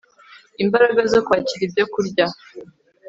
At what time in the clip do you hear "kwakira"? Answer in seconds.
1.25-1.61